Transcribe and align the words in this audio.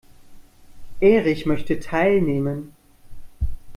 Erich 0.99 1.45
möchte 1.45 1.79
teilnehmen. 1.79 2.73